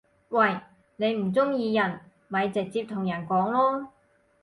[0.29, 0.59] 喂！
[0.95, 3.87] 你唔中意人咪直接同人講囉